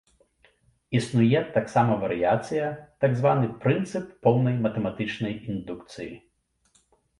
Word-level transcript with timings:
Існуе 0.99 1.41
таксама 1.57 1.97
варыяцыя, 2.05 2.71
так 3.05 3.11
званы 3.21 3.47
прынцып 3.67 4.05
поўнай 4.25 4.59
матэматычнай 4.67 5.39
індукцыі. 5.53 6.11